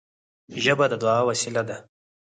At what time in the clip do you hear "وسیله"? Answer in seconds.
1.29-1.63